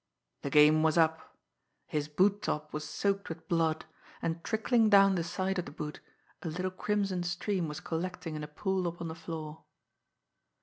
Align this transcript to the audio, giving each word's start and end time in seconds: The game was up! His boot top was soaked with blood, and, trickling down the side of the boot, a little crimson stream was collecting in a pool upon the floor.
The 0.41 0.49
game 0.49 0.81
was 0.81 0.97
up! 0.97 1.37
His 1.85 2.07
boot 2.07 2.41
top 2.41 2.73
was 2.73 2.83
soaked 2.89 3.29
with 3.29 3.47
blood, 3.47 3.85
and, 4.19 4.43
trickling 4.43 4.89
down 4.89 5.13
the 5.13 5.23
side 5.23 5.59
of 5.59 5.65
the 5.65 5.71
boot, 5.71 5.99
a 6.41 6.47
little 6.47 6.71
crimson 6.71 7.21
stream 7.21 7.67
was 7.67 7.79
collecting 7.79 8.35
in 8.35 8.43
a 8.43 8.47
pool 8.47 8.87
upon 8.87 9.09
the 9.09 9.13
floor. 9.13 9.63